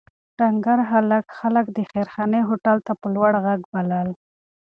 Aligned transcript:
ډنکر 0.37 0.77
هلک 0.91 1.25
خلک 1.39 1.65
د 1.71 1.79
خیرخانې 1.91 2.41
هوټل 2.49 2.77
ته 2.87 2.93
په 2.99 3.07
لوړ 3.15 3.31
غږ 3.45 3.61
بلل. 3.73 4.09